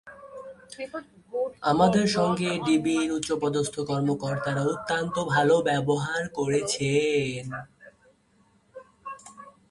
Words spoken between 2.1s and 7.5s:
সঙ্গে ডিবির উচ্চপদস্থ কর্মকর্তারা অত্যন্ত ভালো ব্যবহার করেছেন।